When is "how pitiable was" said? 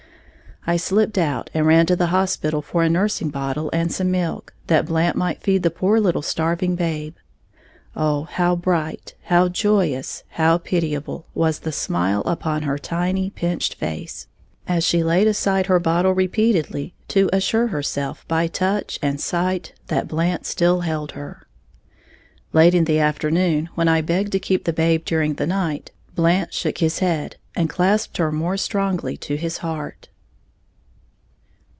10.29-11.61